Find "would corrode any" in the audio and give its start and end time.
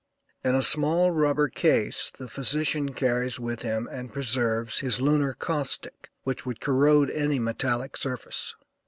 6.43-7.37